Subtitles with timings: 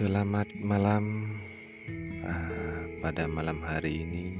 [0.00, 1.28] Selamat malam.
[2.24, 4.32] Uh, pada malam hari ini,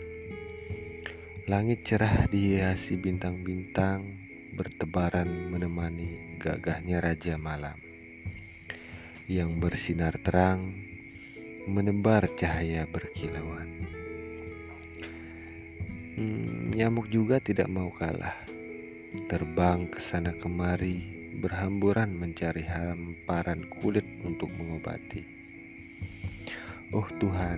[1.51, 4.07] Langit cerah dihiasi bintang-bintang
[4.55, 7.76] bertebaran menemani gagahnya raja malam
[9.27, 10.71] yang bersinar terang
[11.67, 13.90] menebar cahaya berkilauan.
[16.21, 18.45] Hmm, nyamuk juga tidak mau kalah.
[19.25, 21.01] Terbang ke sana kemari,
[21.41, 25.25] berhamburan mencari hamparan kulit untuk mengobati.
[26.93, 27.57] Oh Tuhan,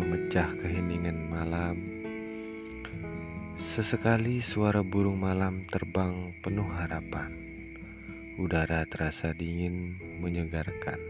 [0.00, 1.76] memecah keheningan malam.
[3.76, 7.49] Sesekali suara burung malam terbang penuh harapan
[8.38, 11.00] Udara terasa dingin menyegarkan.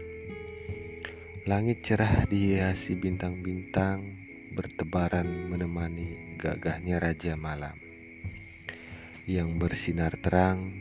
[1.45, 4.17] Langit cerah dihiasi bintang-bintang
[4.57, 7.77] bertebaran menemani gagahnya raja malam
[9.29, 10.73] yang bersinar terang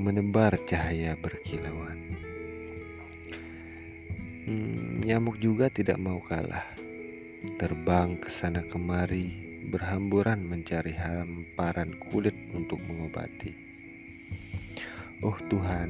[0.00, 2.08] menebar cahaya berkilauan.
[4.48, 6.72] Hmm, nyamuk juga tidak mau kalah.
[7.60, 13.71] Terbang ke sana kemari berhamburan mencari hamparan kulit untuk mengobati.
[15.22, 15.86] Oh Tuhan,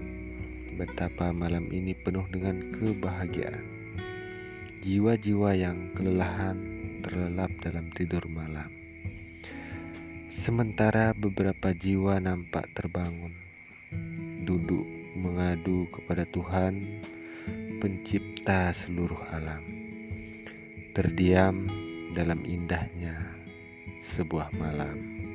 [0.76, 3.64] betapa malam ini penuh dengan kebahagiaan.
[4.84, 6.60] Jiwa-jiwa yang kelelahan
[7.00, 8.68] terlelap dalam tidur malam.
[10.44, 13.32] Sementara beberapa jiwa nampak terbangun,
[14.44, 14.84] duduk
[15.16, 16.84] mengadu kepada Tuhan,
[17.80, 19.64] Pencipta seluruh alam,
[20.92, 21.64] terdiam
[22.12, 23.32] dalam indahnya
[24.12, 25.31] sebuah malam.